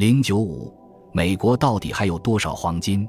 [0.00, 0.74] 零九五，
[1.12, 3.06] 美国到底还有多少黄金？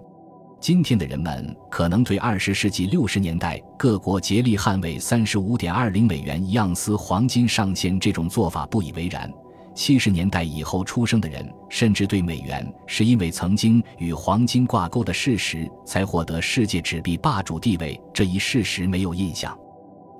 [0.59, 9.31] 今天的人们可能对二十世纪六十年代各国竭力捍卫三十五点二零美元一盎司黄金上限这种做法不以为然。
[9.73, 19.58] 七十年代以后出生的人，甚至对美元是因为曾经与黄金挂钩的事实才获得世界纸币霸主地位这一事实没有印象。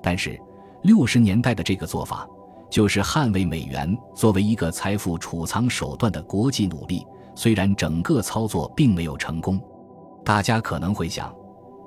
[0.02, 0.40] 但是，
[0.84, 2.26] 六十年代的这个做法，
[2.72, 7.06] 就是捍卫美元作为一个财富储藏手段的国际努力。
[7.34, 9.60] 虽然整个操作并没有成功。
[10.24, 11.34] 大家可能会想，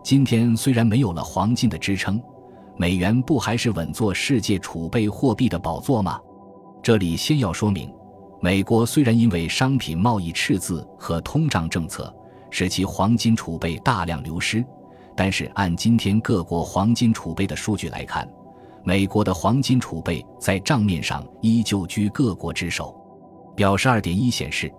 [0.03, 2.21] 今天虽然没有了黄金的支撑，
[2.77, 6.19] 美元不还是稳坐世界储备货币的宝座吗？
[6.83, 7.91] 这里先要说明，
[8.39, 12.15] 美国虽然因为商品贸易赤字和通胀政策
[12.51, 14.63] 使其黄金储备大量流失，
[15.15, 18.29] 但是按今天各国黄金储备的数据来看，
[18.85, 22.95] 美国的黄金储备在账面上依旧居各国之首。
[23.55, 24.71] 表示二点一显示。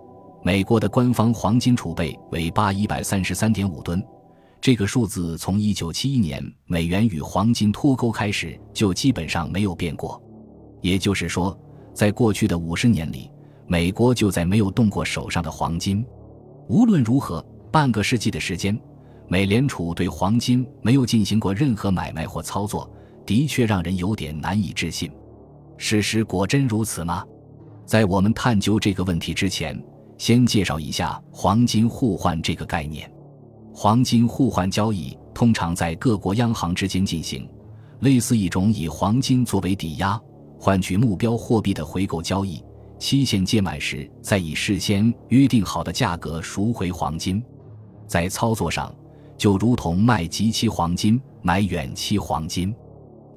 [0.43, 4.01] 美国的官方黄金储备为八一百三十三点五吨，
[4.61, 10.21] 这个数字从一九七一年美元与黄金脱钩开始就基本上没有变过。
[10.79, 11.57] 也就是说，
[11.93, 13.29] 在过去的五十年里，
[13.65, 16.05] 美国就再没有动过手上的黄金。
[16.69, 18.79] 无论如何，半个世纪的时间，
[19.27, 22.89] 美联储对黄金没有进行过任何买卖或操作，
[23.27, 25.11] 的确让人有点难以置信。
[25.77, 27.23] 事实果真如此吗？
[27.85, 29.79] 在我们探究这个问题之前，
[30.17, 33.11] 先介绍一下黄金互换这个概念。
[33.73, 37.47] 黄金互换交易通常在各国央行之间进行，
[37.99, 40.19] 类似一种以黄金作为抵押
[40.57, 42.63] 换取目标货币的回购交易。
[42.97, 47.43] 期限届满时，再以事先约定好的价格赎回黄金。
[48.07, 48.91] 在操作上，
[49.37, 52.73] 就如同卖即期黄金买远期黄金。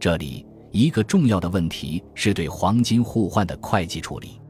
[0.01, 4.41] 这里一个重要的问题是对黄金互换的会计处理。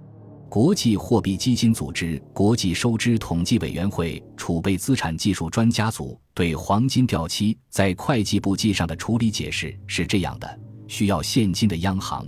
[0.48, 12.24] 国际货币基金组织国际收支统计委员会储备资产技术专家组对黄金掉期在会计簿记上的处理解释是这样的：需要现金的央行，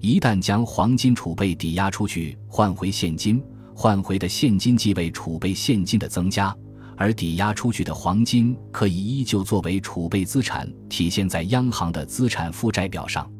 [0.00, 3.40] 一旦将黄金储备抵押出去换回现金，
[3.74, 6.56] 换回的现金即为储备现金的增加，
[6.96, 13.30] 而抵押出去的黄金可以依旧作为储备资产体现在央行的资产负债表上，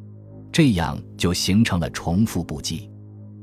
[0.53, 2.91] 这样就形成了重复簿记。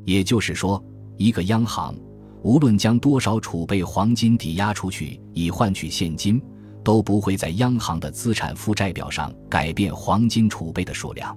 [0.06, 0.84] 也就是说，
[1.18, 1.96] 一个央行
[2.44, 6.42] 无论将多少储备黄金抵押出去以换取现金，
[6.84, 11.36] 都不会在央行的资产负债表上改变黄金储备的数量。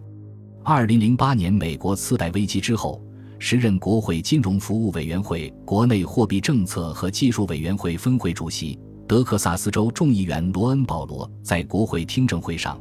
[0.65, 3.00] 二零零八年美国次贷危机之后，
[3.38, 12.80] 时任国会金融服务委员会国内货币政策和技术委员会分会主席、德克萨斯州众议员罗恩·保罗在国会听证会上，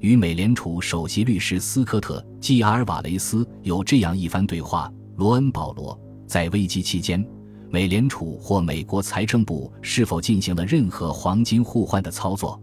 [0.00, 4.90] 与美联储首席律师斯科特·基阿尔瓦雷斯有这样一番对话。
[5.16, 7.22] 罗恩·保罗在危机期间，
[7.68, 12.60] 美联储或美国财政部是否进行了任何黄金互换的操作？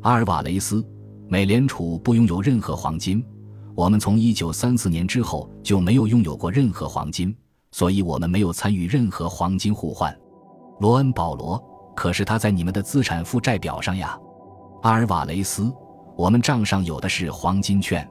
[0.00, 0.82] 阿尔瓦雷斯，
[1.28, 3.22] 美联储不拥有任何黄金。
[3.80, 7.34] 我们从1934年之后就没有拥有过任何黄金，
[7.72, 10.14] 所以我们没有参与任何黄金互换。
[10.80, 11.58] 罗恩·保罗，
[11.96, 14.18] 可是他在你们的资产负债表上呀。
[14.82, 15.72] 阿尔瓦雷斯，
[16.14, 18.06] 我们账上有的是黄金券。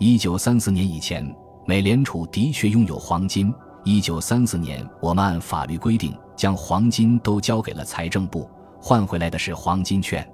[0.00, 1.24] 1934年以前。
[1.68, 3.54] 美联储的确拥有黄金。
[3.84, 8.50] 一九三四年，我们按法律规定将黄金都交给了财政部，
[8.82, 10.28] 换回来的是黄金券。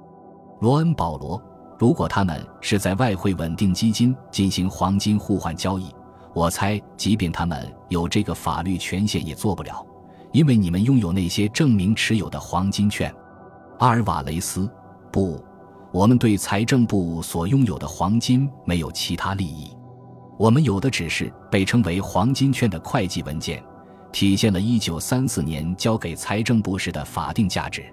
[0.60, 1.42] 罗恩·保罗，
[1.82, 5.93] 如果他们是在外汇稳定基金进行黄金互换交易，
[6.32, 9.84] 我猜，即便他们有这个法律权限，也做不了，
[10.31, 13.12] 因为你们拥有那些证明持有的黄金券。
[13.81, 14.70] 阿尔瓦雷斯，
[15.10, 15.44] 不，
[15.93, 19.76] 我们对财政部所拥有的黄金没有其他利益。
[20.38, 23.60] 我们有的只是被称为黄金券的会计文件，
[24.12, 27.84] 体现了1934年交给财政部时的法定价值。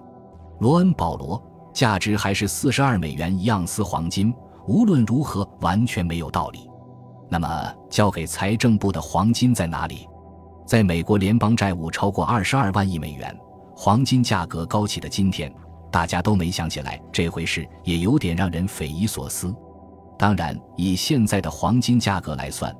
[0.60, 4.34] 罗恩·保罗，价值还是42美元一盎司黄金，
[4.68, 6.70] 无论如何完全没有道理。
[7.30, 10.08] 那么，交给财政部的黄金在哪里？
[10.66, 13.36] 在美国联邦债务超过22万亿美元，
[13.76, 15.54] 黄金价格高企的今天，
[15.92, 19.56] 大家都没想起来这回事，也有点让人匪夷所思。
[20.18, 22.76] 当然，以现在的黄金价格来算，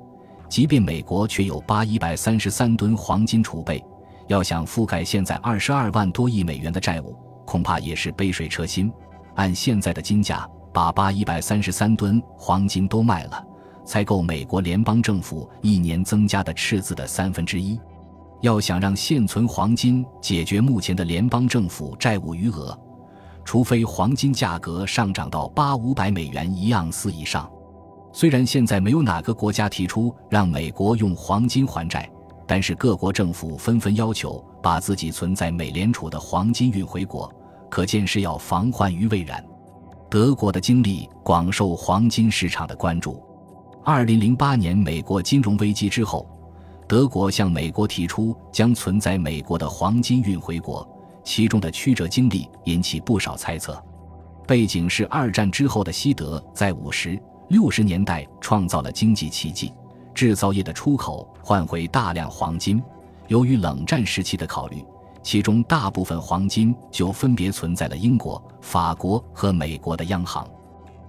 [0.50, 3.84] 即便美国却有八一百三十三吨黄金储备，
[4.28, 7.16] 要想覆盖现在二十二万多亿美元的债务，
[7.50, 8.94] 恐怕也是杯水车薪。
[9.34, 13.44] 按现在的金价，把八一百三十三吨黄金都卖了，
[13.84, 17.80] 才够美国联邦政府一年增加的赤字的三分之一。
[18.42, 22.78] 要想让现存黄金解决目前的联邦政府债务余额，
[23.44, 27.50] 除非黄金价格上涨到八五百美元一盎司以上，
[28.14, 32.08] 虽然现在没有哪个国家提出让美国用黄金还债，
[32.46, 37.34] 但是各国政府纷纷要求把自己存在美联储的黄金运回国，
[37.70, 39.44] 可见是要防患于未然。
[40.10, 43.24] 德国的经历广受黄金市场的关注。
[43.84, 46.28] 二零零八年美国金融危机之后，
[46.88, 50.88] 德国向美国提出将存在美国的黄金运回国，
[51.24, 53.82] 其中的曲折经历引起不少猜测。
[54.48, 59.72] 背景是二战之后的西德在五十六十年代创造了经济奇迹。
[60.16, 62.82] 制造业的出口换回大量黄金，
[63.28, 64.84] 由于冷战时期的考虑，
[65.22, 70.48] 其中大部分黄金就分别存在了英国、法国和美国的央行。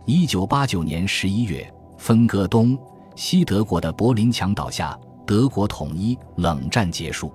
[0.05, 2.79] 一九八九年十一月，分割东
[3.15, 7.33] 西德国的柏林墙倒下，德国统一，冷战结束。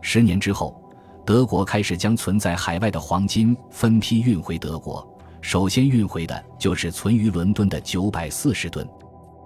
[0.00, 0.80] 十年之后，
[1.24, 5.06] 德国开始将存在海外的黄金分批运回德国，
[5.40, 8.86] 首先运回的就是存于伦敦的九百四十吨。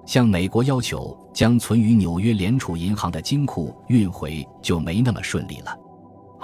[0.04, 5.76] 向美国要求将存于纽约联储银行的金库运回就没那么顺利了。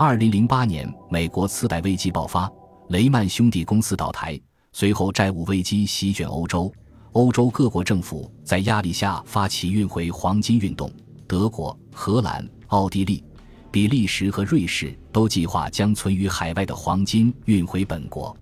[0.00, 2.48] 二零零八年，美国次贷危机爆发，
[2.90, 4.40] 雷曼兄弟公司倒台，
[4.72, 6.72] 随后债务危机席卷欧洲，
[7.10, 10.88] 欧洲各国政府在压力下发起运回黄金运动。
[11.26, 13.24] 德国、荷兰、奥地利、
[13.72, 18.36] 比利时和瑞士都计划将存于海外的黄金运回本国。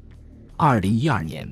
[0.58, 1.50] 二零一二年。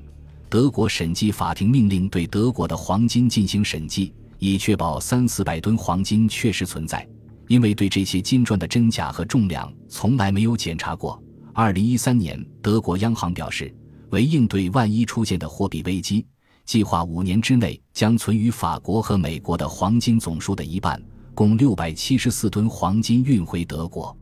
[0.50, 7.08] 德国审计法庭命令对德国的黄金进行审计，以确保三四百吨黄金确实存在。
[7.48, 11.22] 因为对这些金砖的真假和重量从来没有检查过。
[11.52, 13.74] 二零一三年，德国央行表示，
[14.10, 16.26] 为应对万一出现的货币危机，
[16.64, 21.02] 计划五年之内将存于法国和美国的黄金总数的一半，
[21.34, 24.16] 共六百七十四吨黄金运回德国。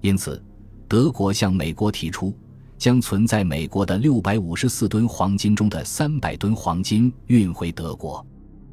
[0.00, 0.42] 因此，
[0.88, 2.34] 德国向美国提出。
[2.80, 8.26] 将存在美国的六百五十四吨黄金中的三百吨黄金运回德国。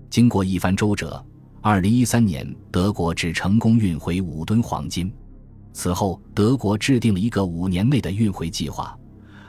[0.09, 1.21] 经过一番周折，
[1.69, 5.13] 二零一三年德国只成功运回五吨黄金。
[5.73, 8.97] 此后，德国制定了一个五年内的运回计划，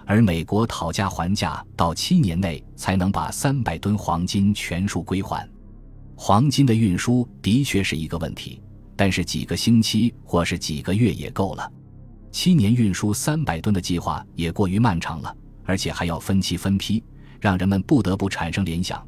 [0.04, 5.48] 而美国讨价还价，到七年内才能把三百吨黄金全数归还。
[6.16, 8.60] 黄金的运输的确是一个问题，
[8.96, 11.72] 但是几个星期或是几个月也够了。
[12.32, 15.32] 七年运输三百吨的计划也过于漫长了，
[15.64, 17.00] 而且还要分期分批，
[17.38, 19.06] 让人们不得不产生联想：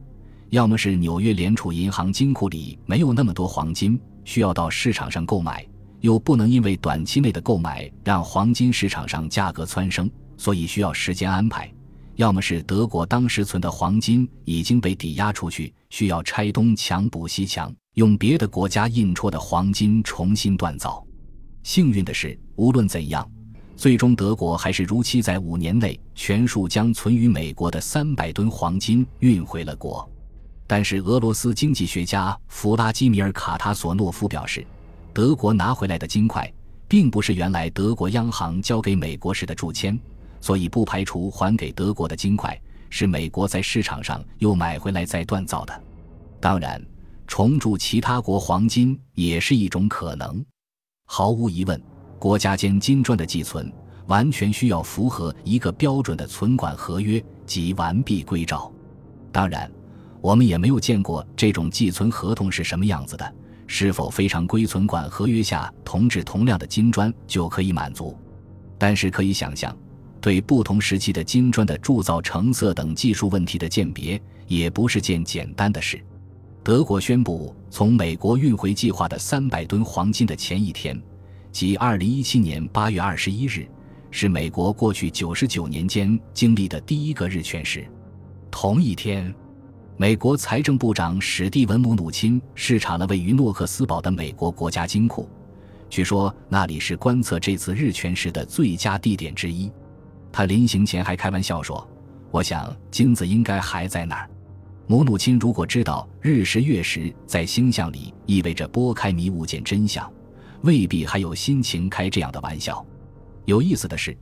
[0.50, 5.64] 要么是纽约联储银行金库里没有那么多黄金，需要到市场上购买，
[6.00, 11.69] 又不能因为短期内的购买让黄金市场上价格蹿升，所以需要时间安排；
[12.17, 21.00] 要么是德国当时存的黄金已经被抵押出去，需要拆东墙补西墙，用别的国家印戳的黄金重新锻造。
[21.62, 23.25] 幸运的是，无论怎样，
[23.76, 30.11] 最终德国还是如期在五年内全数将存于美国的三百吨黄金运回了国。
[30.72, 34.64] 但是，俄罗斯经济学家弗拉基米尔·卡塔索诺夫表示，
[35.12, 36.49] 德国拿回来的金块
[36.87, 39.99] 并不是原来德国央行交给美国时的铸签，
[40.40, 42.56] 所以不排除还给德国的金块
[42.88, 45.82] 是美国在市场上又买回来再锻造的。
[46.38, 46.81] 当然，
[47.26, 50.40] 重铸其他国黄金也是一种可能。
[51.05, 51.82] 毫无疑问，
[52.16, 53.73] 国家间金砖的寄存
[54.06, 58.70] 完全需要符合一个标准的存管合约及完璧归赵。
[59.32, 59.69] 当然，
[60.20, 63.34] 我们也没有见过这种寄存合同是什么样子的，
[63.67, 68.17] 是否非常规存管合约下同质同量的金砖就可以满足？
[68.78, 69.76] 但是可以想象，
[70.21, 76.02] 对不同时期的金砖的铸造成色等技术问题的鉴别，也不是件简单的事。
[76.62, 81.00] 德国宣布从美国运回计划的三百吨黄金的前一天，
[81.50, 83.66] 即二零一七年八月二十一日，
[84.11, 87.87] 是美国过去九十九年间经历的第一个日全食。
[88.50, 89.35] 同一天，
[90.00, 95.28] 美国财政部长史蒂文·姆努钦视察了位于诺克斯堡的美国国家金库，
[95.90, 99.71] 据说那里是观测这次日全食的最佳地点之一。
[100.33, 101.87] 他临行前还开玩笑说
[102.33, 104.30] ：“我想金子应该还在那儿。”
[104.88, 110.11] 母母亲如果知道日食月食在星象里意味着拨开迷雾见真相，
[110.62, 112.83] 未必还有心情开这样的玩笑。
[113.45, 114.16] 有意思的是，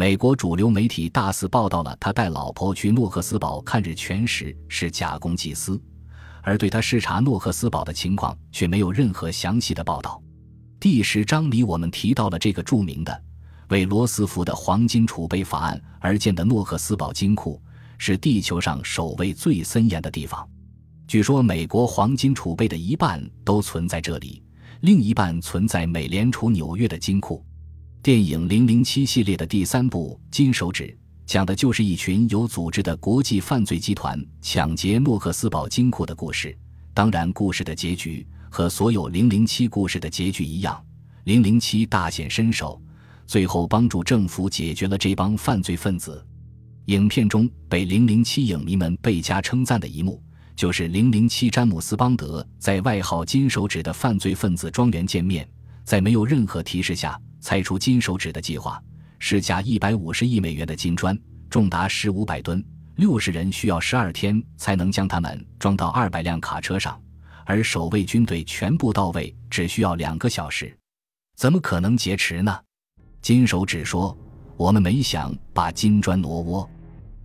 [0.00, 5.78] 美国主流媒体大肆报道了他带老婆去诺克斯堡看日全食是假公济私，
[6.40, 10.18] 而对他视察诺克斯堡的情况却没有任何详细的报道。
[10.80, 13.22] 第十章里我们提到了这个著名的
[13.68, 17.60] 为罗斯福的黄金储备法案而建的诺克斯堡金库。
[17.98, 20.48] 是地球上守卫最森严的地方。
[21.06, 24.42] 据说，美国黄金储备的一半都存在这里，
[24.80, 27.44] 另一半存在美联储纽约的金库。
[28.02, 30.84] 电影《零零七》系列的第三部《金手指》
[31.26, 36.56] 讲的就是一群有组织的国际犯罪集团抢劫诺克斯堡金库的故事。
[36.94, 40.82] 当然，故事的结局和所有零零七故事的结局一样，
[41.24, 42.80] 零零七大显身手，
[43.26, 46.26] 最后帮助政府解决了这帮犯罪分子。
[46.86, 50.22] 影片中被零零七影迷们倍加称赞的一幕，
[50.56, 55.46] 就是零零七詹姆斯邦德在外号“金手指”的犯罪分子庄园见面，
[55.84, 58.82] 在没有任何提示下猜出金手指的计划，
[59.18, 61.18] 市价一百五十亿美元的金砖，
[61.48, 62.64] 重达十五百吨，
[62.96, 67.00] 六十人需要十二天才能将它们装到二百辆卡车上。
[67.46, 70.72] 而守卫军队全部到位只需要两个小时，
[71.36, 72.56] 怎么可能劫持呢？
[73.20, 74.16] 金手指说
[74.56, 76.70] ：“我们没想把金砖挪窝。”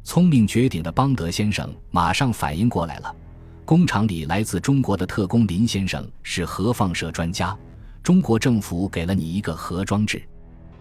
[0.04, 3.16] 聪明绝顶的邦德先生马上反应过来了。
[3.66, 7.56] 工厂里来自中国的特工林先生是核放射专家，
[8.06, 10.22] 中国政府给了你一个核装置，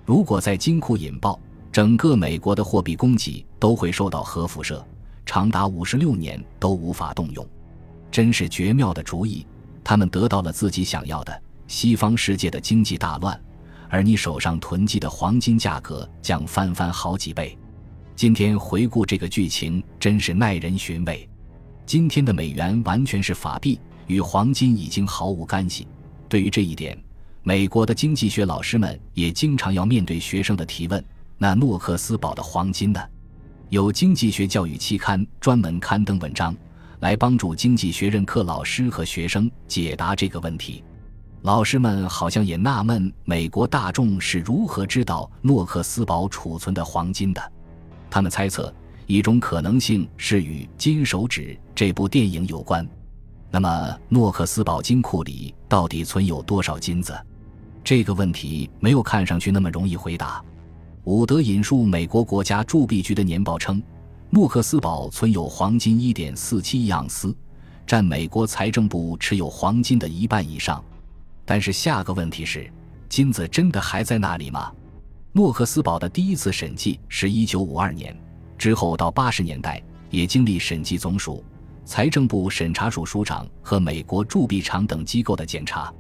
[0.04, 1.40] 如果在金库引爆，
[1.72, 4.86] 整个美国的货币供给都会受到核辐射，
[5.24, 7.48] 长达五十六年都无法动用。
[8.10, 9.46] 真是绝妙的主意，
[9.82, 11.42] 他们得到了自己想要的。
[11.66, 13.40] 西方世界的经济大乱，
[13.88, 17.56] 而你手上囤积的黄金价格将翻番好几倍。
[18.14, 21.26] 今天回顾这个剧情，真是耐人寻味。
[21.86, 25.88] 今天的美元完全是法币，与黄金已经毫无干系。
[26.28, 26.98] 对于这一点，
[27.46, 31.04] 美国的经济学老师们也经常要面对学生的提问：
[31.36, 33.00] 那诺克斯堡的黄金呢？
[33.68, 36.56] 有经济学教育期刊专门刊登文章。
[37.00, 40.82] 来帮助经济学任课老师和学生解答这个问题。
[41.42, 47.52] 老师们好像也纳闷，美国大众是如何知道诺克斯堡储存的黄金的。
[48.08, 48.74] 他们猜测，
[49.06, 52.88] 一种可能性是与《金手指》这部电影有关。
[53.50, 57.14] 那么，诺克斯堡金库里到底存有多少金子？
[57.84, 60.42] 这个问题没有看上去那么容易回答。
[61.04, 63.80] 伍德引述美国国家铸币局的年报称。
[64.30, 67.36] 诺克斯堡存有黄金一点四七亿盎司，
[67.86, 70.82] 占美国财政部持有黄金的一半以上。
[71.44, 72.68] 但是下个问题是，
[73.08, 74.72] 金子真的还在那里吗？
[75.30, 78.16] 诺克斯堡的第一次审计是一九五二年，
[78.58, 81.44] 之后到八十年代也经历审计总署、
[81.84, 85.94] 财政部审查署署长和美国铸币厂等机构的检查。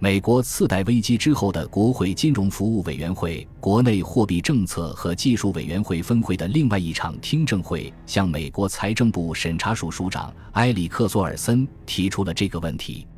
[0.00, 13.08] 美国次贷危机之后的国会金融服务委员会国内货币政策和技术委员会分会的另外一场听证会，向美国财政部审查署署长埃里克·索尔森提出了这个问题：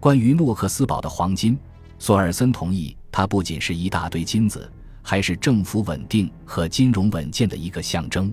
[0.00, 1.58] 关于诺克斯堡的黄金，
[1.98, 4.72] 索尔森同意，它不仅是一大堆金子，
[5.02, 8.32] 还是政府稳定和金融稳健的一个象征。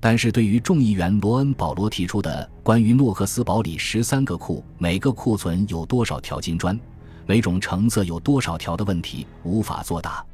[0.00, 6.78] 但是对于众议员罗恩·保罗提出的关于诺克斯堡里十三个库每个库存有多少条金砖，
[7.26, 10.24] 每种成色有多少条的问题无法作答。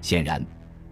[0.00, 0.44] 显然，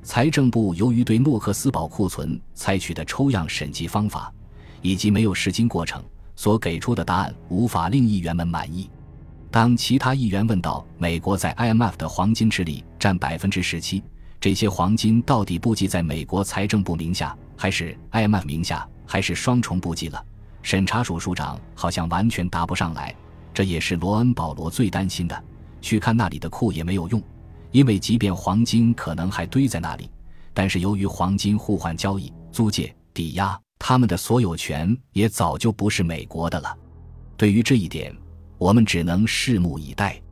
[0.02, 4.32] 财政部由于对诺克斯堡库存采取的抽样审计方法，
[4.80, 6.02] 以及没有试金过程，
[6.34, 8.90] 所给出的答案无法令议员们满意。
[9.50, 14.02] 当其他议员问到美国在 IMF 的黄金池里占百分之十七，
[14.40, 20.24] 这些黄金到底布记在美国财政部名下，还是 IMF 名下，还是双重布记了？
[20.62, 23.14] 审查署署长好像完全答不上来。
[23.52, 25.44] 这也是罗恩·保罗最担心的。
[25.80, 27.20] 去看那里的库也没有用，
[27.72, 30.08] 因为即便黄金可能还堆在那里，
[30.54, 36.72] 但是由于黄金互换交易、租借、抵押，他们的所有权也早就不是美国的了。
[37.36, 38.16] 对于这一点，
[38.58, 40.22] 我们只能拭目以待。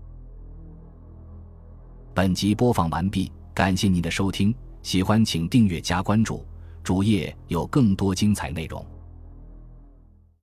[2.15, 6.47] 本集播放完毕，感谢您的收听，喜欢请订阅加关注，
[6.85, 8.87] 主页有更多精彩内容。